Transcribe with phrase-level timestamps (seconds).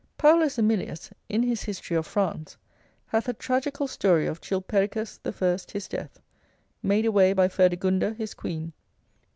[0.17, 2.57] Paulus Aemilius, in his history of France,
[3.05, 6.19] hath a tragical story of Chilpericus the First his death,
[6.81, 8.73] made away by Ferdegunde his queen.